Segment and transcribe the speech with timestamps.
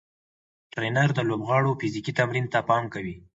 [0.71, 3.15] ټرېنر د لوبغاړو فزیکي تمرین ته پام کوي.